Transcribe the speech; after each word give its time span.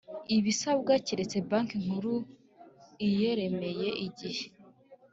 ibisabwa 0.37 0.93
keretse 1.05 1.37
Banki 1.49 1.75
Nkuru 1.83 2.13
iyemereye 3.05 3.89
igihe 4.07 4.45